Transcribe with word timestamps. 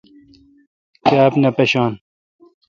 کاب 1.07 1.31
نہ 1.41 1.49
پشان۔ 1.57 1.91